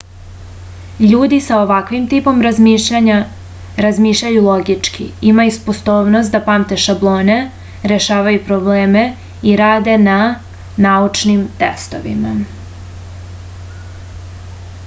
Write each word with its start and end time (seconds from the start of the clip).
ljudi 1.09 1.37
sa 1.47 1.57
ovakvim 1.65 2.05
tipom 2.13 2.39
razmišljanja 2.45 3.17
razmišljaju 3.87 4.41
logički 4.45 5.05
imaju 5.33 5.53
sposobnost 5.59 6.37
da 6.39 6.41
pamte 6.49 6.79
šablone 6.85 7.37
rešavaju 7.93 8.43
probleme 8.49 9.03
i 9.53 9.55
rade 9.63 9.97
na 10.09 10.17
naučnim 10.89 11.47
testovima 11.63 12.35